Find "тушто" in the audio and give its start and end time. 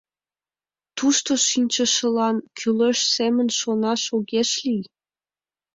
0.97-1.31